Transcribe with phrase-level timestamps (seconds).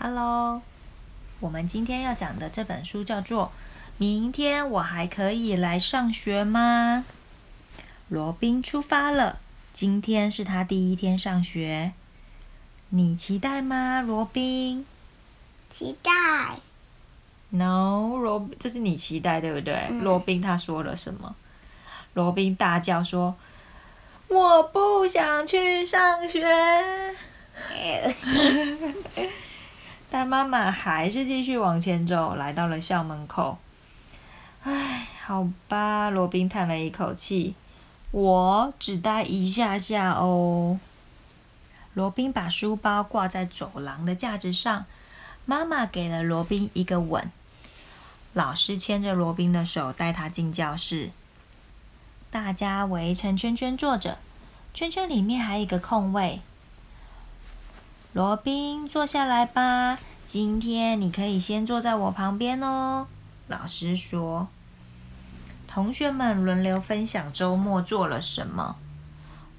[0.00, 0.62] Hello，
[1.40, 3.46] 我们今天要讲的这本书叫做
[3.96, 7.04] 《明天我还可以来上学吗》。
[8.08, 9.40] 罗宾出发了，
[9.72, 11.94] 今天是他第一天上学。
[12.90, 14.86] 你期待吗，罗宾
[15.68, 16.12] 期待。
[17.50, 19.88] ？No，罗，这是你期待对不对？
[19.88, 21.34] 罗宾他说了什么？
[22.14, 23.34] 罗宾大叫说
[24.28, 26.46] ：“我不想去上学。
[30.10, 33.58] ”但妈妈还是继续往前走，来到了校门口。
[34.62, 37.54] 唉，好吧，罗宾叹了一口气，
[38.10, 40.80] 我只待一下下哦。
[41.94, 44.86] 罗宾把书包挂在走廊的架子上，
[45.44, 47.30] 妈妈给了罗宾一个吻。
[48.32, 51.10] 老师牵着罗宾的手带他进教室，
[52.30, 54.18] 大家围成圈圈坐着，
[54.72, 56.40] 圈圈里面还有一个空位。
[58.18, 59.96] 罗宾，坐下来吧。
[60.26, 63.06] 今天你可以先坐在我旁边哦。
[63.46, 64.48] 老师说。
[65.68, 68.74] 同学们轮流分享周末做了什么。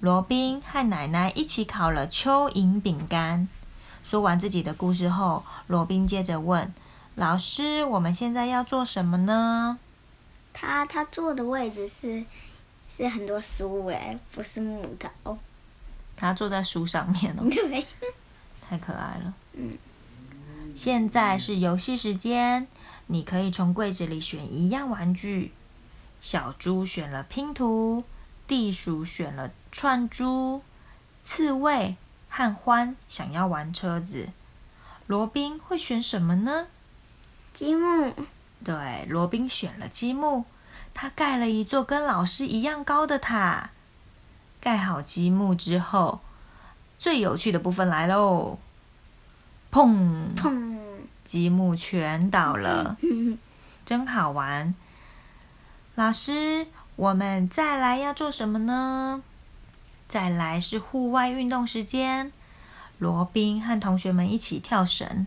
[0.00, 3.48] 罗宾和奶奶一起烤了蚯蚓饼干。
[4.04, 6.70] 说完自己的故事后，罗宾接着问
[7.14, 9.78] 老师：“我们现在要做什么呢
[10.52, 12.22] 他他坐的位置是
[12.86, 15.38] 是很多书诶，不是木头。？”
[16.14, 17.86] 他坐在书上面哦， 对，
[18.72, 19.34] 太可爱了。
[19.52, 19.76] 嗯。
[20.74, 22.66] 现在是游戏时间，
[23.08, 25.52] 你可以从柜子里选一样玩具。
[26.22, 28.04] 小猪选了拼图，
[28.46, 30.62] 地鼠选了串珠，
[31.22, 31.96] 刺猬
[32.30, 34.30] 和欢想要玩车子。
[35.06, 36.68] 罗宾会选什么呢？
[37.52, 38.14] 积木。
[38.64, 40.46] 对，罗宾选了积木，
[40.94, 43.68] 他盖了一座跟老师一样高的塔。
[44.62, 46.20] 盖好积木之后，
[47.02, 48.60] 最有趣的部分来喽！
[49.72, 50.36] 砰！
[50.36, 50.78] 砰！
[51.24, 52.96] 积木全倒了，
[53.84, 54.72] 真好玩。
[55.96, 59.20] 老师，我们再来要做什么呢？
[60.06, 62.30] 再来是户外运动时间。
[63.00, 65.26] 罗宾和同学们一起跳绳，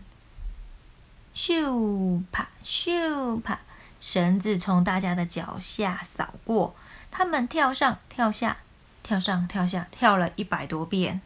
[1.34, 3.60] 咻啪咻啪，
[4.00, 6.74] 绳子从大家的脚下扫过，
[7.10, 8.56] 他们跳上跳下，
[9.02, 11.20] 跳上跳下，跳了一百多遍。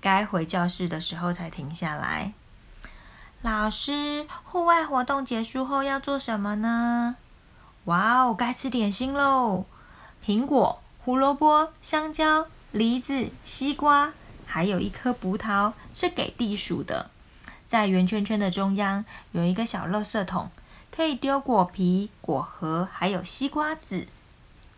[0.00, 2.32] 该回教室的时候才停下来。
[3.42, 7.16] 老师，户外活动结束后要做什么呢？
[7.84, 9.66] 哇哦，该吃点心喽！
[10.24, 14.12] 苹果、胡萝卜、香蕉、梨子、西瓜，
[14.46, 17.10] 还有一颗葡萄是给地鼠的。
[17.66, 20.50] 在圆圈圈的中央有一个小垃圾桶，
[20.94, 24.06] 可以丢果皮、果核，还有西瓜籽。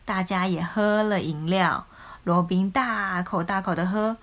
[0.04, 1.86] 大家也喝了饮料，
[2.24, 4.16] 罗宾大口大口的喝，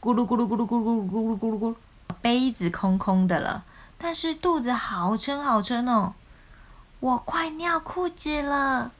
[0.00, 1.74] 咕噜咕噜咕噜咕噜咕噜咕噜咕噜咕，
[2.22, 3.64] 杯子空空的了，
[3.98, 6.14] 但是肚子好撑好撑哦，
[7.00, 8.92] 我快尿裤子了，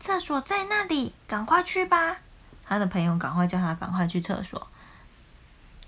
[0.00, 2.16] 厕所在那里，赶快去吧。
[2.64, 4.66] 他的朋友赶快叫他赶快去厕所。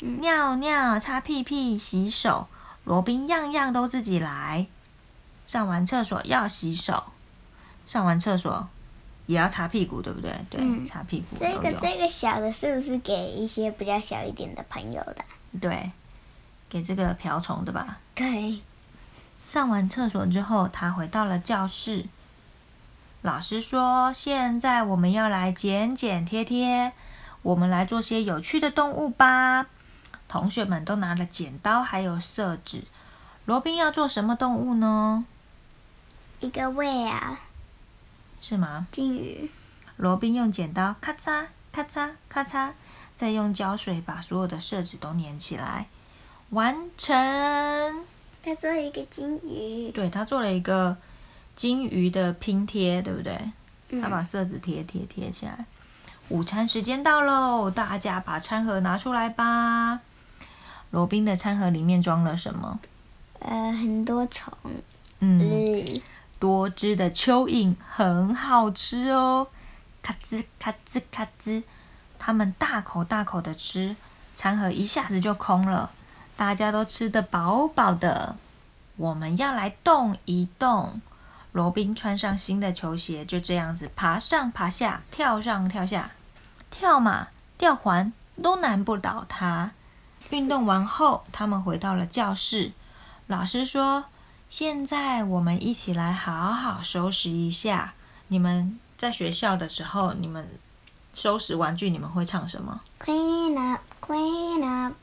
[0.01, 2.49] 尿尿、擦屁屁、洗手，
[2.85, 4.67] 罗宾样样都自己来。
[5.47, 7.05] 上完厕所要洗手，
[7.87, 8.69] 上完厕所。
[9.31, 10.29] 也要擦屁股，对不对？
[10.51, 11.37] 对，嗯擦屁股。
[11.37, 15.25] 这个这个小的是不是给一些比较小一点的朋友的？
[15.61, 15.93] 对，
[16.69, 18.01] 给这个瓢虫的吧。
[18.13, 18.59] 对。
[19.45, 22.07] 上完厕所之后，他回到了教室。
[23.23, 26.93] 老师说：“现在我们要来剪剪贴贴，
[27.43, 29.67] 我们来做些有趣的动物吧。”
[30.27, 32.83] 同学们都拿了剪刀还有色纸。
[33.45, 35.25] 罗宾要做什么动物呢？
[36.41, 37.39] 一个胃啊，
[38.41, 38.87] 是吗？
[38.91, 39.51] 金鱼。
[39.97, 42.71] 罗宾用剪刀咔嚓咔嚓咔嚓，
[43.15, 45.89] 再用胶水把所有的色纸都粘起来，
[46.51, 48.05] 完成。
[48.43, 49.91] 他做了一个金鱼。
[49.91, 50.97] 对他做了一个
[51.55, 53.39] 金鱼的拼贴，对不对？
[54.01, 55.67] 他把色纸贴贴贴起来。
[56.31, 60.01] 午餐时间到喽，大家把餐盒拿出来吧。
[60.91, 62.81] 罗宾的餐盒里面装了什么？
[63.41, 64.53] 呃，很多虫。
[65.19, 65.85] 嗯，嗯。
[66.41, 69.47] 多汁的蚯蚓很好吃哦，
[70.03, 71.63] 咔吱咔吱咔吱，
[72.19, 73.95] 他们大口大口的吃，
[74.35, 75.91] 餐盒一下子就空了，
[76.37, 78.37] 大家都吃得饱饱的。
[78.97, 81.01] 我们要来动一动。
[81.53, 86.13] 罗宾穿上新的球鞋，就这样子爬上爬下，跳上跳下，
[86.71, 87.29] 跳马、
[87.59, 89.73] 吊环都难不倒他。
[90.31, 92.73] 运动完后，他们回到了教室。
[93.27, 94.05] 老师说
[94.51, 97.95] ：“现在我们一起来好好收拾一下。
[98.27, 100.45] 你们在学校的时候，你们
[101.15, 104.95] 收拾玩具，你们会唱什么？Clean up, clean up。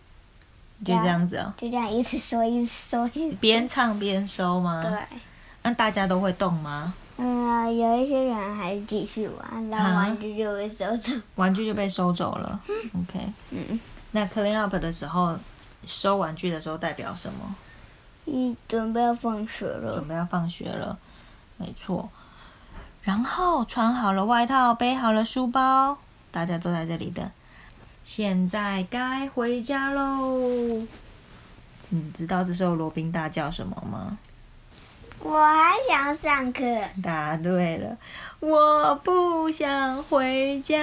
[0.84, 4.82] 就这样子哦、就这样一直说，一直说，一直边唱边收吗？
[4.84, 5.18] 对。
[5.64, 6.94] 那大家都会动吗？
[7.16, 11.14] 嗯，有一些人还是继续玩，然后玩具就被收走。
[11.36, 12.60] 玩具就被收走了。
[12.94, 13.80] OK，嗯，
[14.12, 15.38] 那 clean up 的时候，
[15.86, 17.56] 收玩具的时候代表什么？
[18.28, 20.08] 一准备要放学了准。
[20.08, 20.98] 备要放学了，
[21.58, 22.10] 没错。
[23.02, 25.98] 然后穿好了外套，背好了书包，
[26.30, 27.32] 大家都在这里的。
[28.04, 30.86] 现在该回家喽。
[31.90, 34.18] 你知道这时候罗宾大叫什么吗？
[35.20, 36.64] 我还想上课。
[37.02, 37.98] 答对了，
[38.42, 40.78] 我不想回家。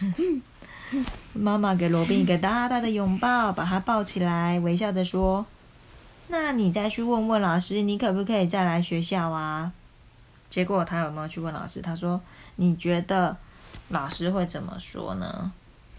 [1.32, 5.46] 妈妈给罗宾一个大大的拥抱，把他抱起来，微笑着说
[6.32, 9.70] ：“那你再去问问老师，你可不可以再来学校啊？”
[10.48, 11.82] 结果他有没有去问老师？
[11.82, 12.18] 他说
[12.56, 13.36] ：“你觉得
[13.90, 15.52] 老师会怎么说呢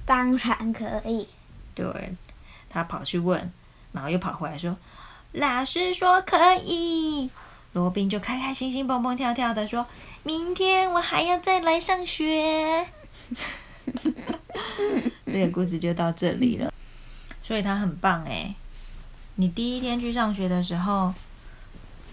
[0.08, 1.28] 当然可以。？”
[1.76, 2.16] 对，
[2.68, 3.54] 他跑去问，
[3.92, 4.76] 然后又跑回来说
[5.34, 7.30] ：“老师说可以。”
[7.74, 9.86] 罗宾就开开心心、蹦蹦跳跳的说
[10.24, 12.88] ：“明天我还要再来上学。
[15.28, 16.72] ”这个故事就到这里了，
[17.44, 18.56] 所以他很棒哎。
[19.36, 21.14] 你第一天去上学的时候，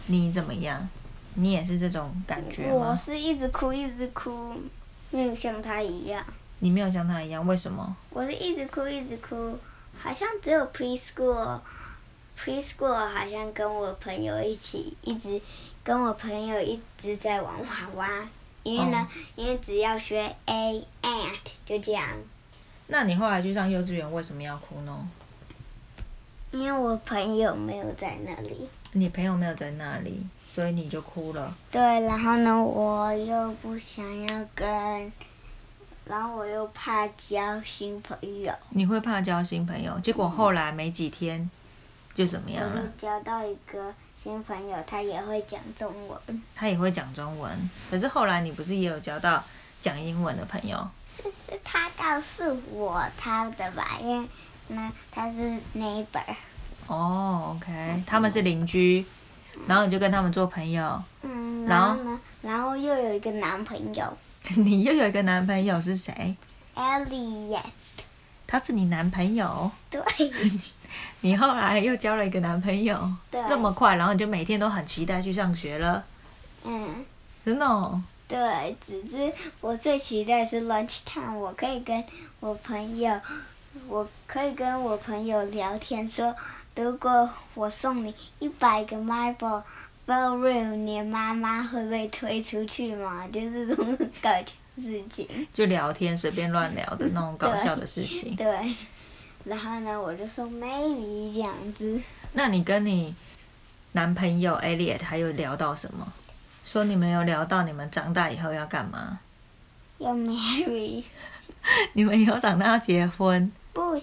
[0.06, 0.88] 你怎么样？
[1.34, 2.94] 你也是这种感觉我？
[2.94, 4.54] 是一直哭，一直哭，
[5.10, 6.24] 没有像他一样。
[6.58, 7.96] 你没有像他一样，为什么？
[8.10, 9.58] 我是一直哭，一直哭，
[9.96, 11.60] 好像只有 preschool。
[12.38, 15.40] preschool 好像跟我朋友一起，一直
[15.84, 18.28] 跟我朋友一直在玩娃娃，
[18.62, 19.06] 因为呢，
[19.36, 22.08] 因为只要学 a ant 就这样，
[22.86, 25.08] 那你后来去上幼稚园，为什么要哭呢？
[26.50, 28.68] 因为我朋友没有在那里。
[28.92, 31.54] 你朋友没有在那里，所以你就哭了。
[31.70, 35.12] 对，然后呢，我又不想要跟，
[36.06, 41.48] 然后我又怕交新朋友，你会怕交新朋友，结果后来没几天
[42.14, 42.82] 就怎么样了？
[42.98, 49.40] 交到一个新朋友，他也会讲中文，他也会讲中文，可是后来你不是也有交到
[49.80, 50.76] 讲英文的朋友？
[51.16, 54.28] 是是他告诉我他的吧，因为
[54.70, 56.22] 那他是 neighbor，
[56.86, 59.04] 哦，OK，他们是邻居，
[59.66, 61.02] 然后你就跟他们做朋友。
[61.22, 64.16] 嗯，然后然后呢，然后又有一个男朋友
[64.56, 66.36] 你又有一个男朋友是谁
[66.74, 67.62] ？Elliot，
[68.46, 69.70] 他是你男朋友？
[69.90, 70.00] 对
[71.20, 73.12] 你后来又交了一个男朋友？
[73.30, 76.04] 对，这么快，然后你就每天都很期待去上学了？
[76.64, 77.04] 嗯。
[77.44, 78.00] 真的、哦？
[78.28, 79.32] 对，只是
[79.62, 82.04] 我最期待是 lunch time，我可以跟
[82.38, 83.18] 我朋友，
[83.88, 86.34] 我可以跟我朋友聊天说，
[86.76, 89.62] 如果我送你一百个 marble
[90.06, 93.26] f room，你妈妈会被推出去吗？
[93.32, 94.44] 就是这种搞笑
[94.76, 95.28] 事情。
[95.54, 98.34] 就聊天，随便乱聊的那种搞笑的事情。
[98.34, 98.74] 对，
[99.44, 102.00] 然后呢，我就说 maybe 这样子。
[102.32, 103.14] 那你跟你
[103.92, 106.12] 男朋友 Elliot 还有聊到什么？
[106.64, 109.20] 说你们有聊到你们长大以后要干嘛？
[109.98, 111.02] 要 marry
[111.92, 113.52] 你们以后长大要结婚？
[113.72, 114.00] 不，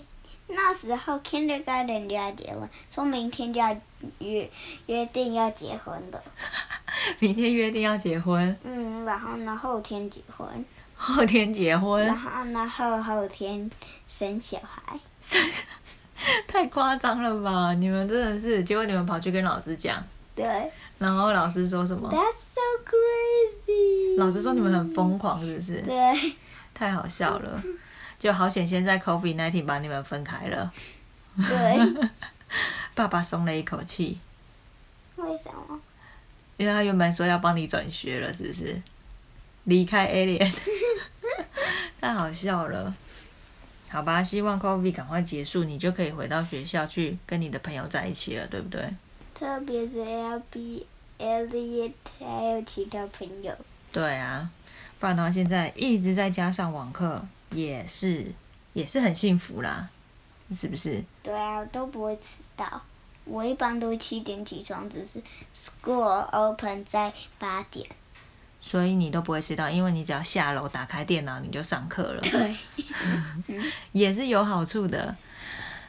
[0.48, 3.76] 那时候 kindergarten 就要结婚，说明天就要
[4.20, 4.50] 约
[4.86, 6.22] 约定要结婚的。
[7.20, 10.48] 明天约定要结婚，嗯，然后呢，后天结婚，
[10.96, 13.70] 后天结婚然，后呢，后后天
[14.08, 15.00] 生小孩。
[15.22, 15.42] 生
[16.48, 17.74] 太夸张了吧？
[17.74, 24.18] 你们真的是，结果你们跑去跟老师讲，对然后老师说什么？，That's so crazy。
[24.18, 25.82] 老师说你们很疯狂，是不是？
[25.82, 26.34] 对，
[26.74, 27.62] 太好笑了，
[28.20, 30.72] 就好险现在 COVID 1 9把你们分开了，
[31.36, 32.10] 对，
[32.96, 34.20] 爸爸松了一口气，
[35.18, 35.80] 为什么？
[36.58, 38.82] 因为他原本说要帮你转学了，是不是？
[39.66, 40.60] 离开 Alien，
[42.02, 42.96] 太好笑了。
[43.90, 48.90] 好吧，希望 COVID 赶快结束，你就可以回到学校去跟你的朋友在一起了，对不对？
[49.34, 50.88] 特别是 L B
[51.20, 53.54] Elliot 还有其他朋友。
[53.92, 54.50] 对啊，
[55.00, 58.32] 不然的话，现在一直在家上网课，也是
[58.74, 59.90] 也是很幸福啦，
[60.52, 61.04] 是不是？
[61.24, 62.82] 对啊，我都不会迟到。
[63.26, 65.22] 我一般都七点起床，只是
[65.54, 66.02] school
[66.32, 67.86] open 在八点。
[68.62, 72.56] 所以你都不会迟到，因为你只要下楼打开电脑，你就上课了，对，
[73.92, 75.16] 也是有好处的。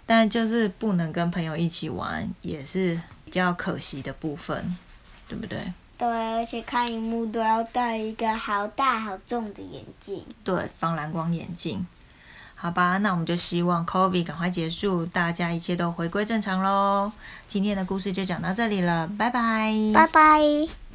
[0.04, 4.76] 但就是不能跟朋友一起玩，也是比较可惜的部分，
[5.28, 5.60] 对不对？
[5.98, 10.24] 对，而且看荧幕都要戴一个好大好重的眼镜。
[10.44, 11.84] 对，防蓝光眼镜。
[12.54, 17.12] 好吧，那我们就希望 COVID 赶快结束，大家一切都回归正常喽。
[17.46, 19.72] 今天的故事就讲到这里了，拜拜。
[19.94, 20.87] 拜拜。